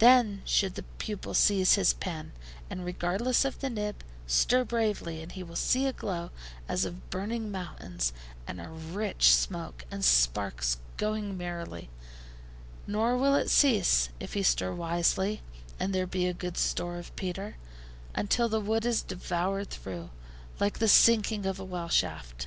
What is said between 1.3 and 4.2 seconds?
seize his pen, and, regardless of the nib,